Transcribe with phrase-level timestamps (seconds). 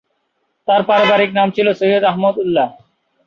[0.67, 2.67] তার পারিবারিক নাম ছিল সৈয়দ আহমদ উল্লাহ।